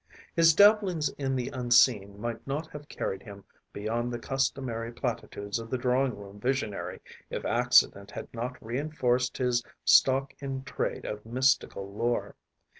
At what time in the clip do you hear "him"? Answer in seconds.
3.21-3.43